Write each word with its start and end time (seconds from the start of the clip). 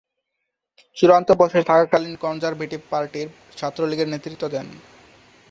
চূড়ান্ত 0.97 1.29
বর্ষে 1.31 1.61
থাকাকালীন 1.63 2.15
কনজারভেটিভ 2.15 2.81
পার্টির 2.89 3.27
ছাত্রলীগের 3.57 4.07
নেতৃত্ব 4.07 4.43
দেন। 4.47 4.67